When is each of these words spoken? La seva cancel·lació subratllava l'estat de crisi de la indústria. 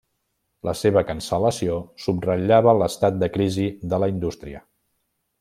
La 0.67 0.71
seva 0.77 1.03
cancel·lació 1.09 1.75
subratllava 2.05 2.75
l'estat 2.81 3.21
de 3.25 3.31
crisi 3.37 3.67
de 3.93 4.01
la 4.05 4.09
indústria. 4.15 4.65